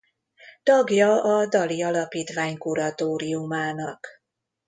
[0.63, 4.07] Tagja a Dali Alapítvány Kuratóriumának.